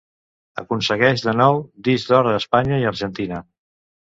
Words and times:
Aconsegueix 0.61 1.25
de 1.27 1.35
nou 1.41 1.61
Disc 1.89 2.11
d'Or 2.15 2.33
a 2.33 2.35
Espanya 2.41 2.81
i 2.85 2.89
Argentina. 2.93 3.45